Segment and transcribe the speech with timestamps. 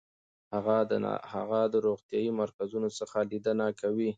[1.43, 4.09] هغه د روغتیايي مرکزونو څخه لیدنه کوي.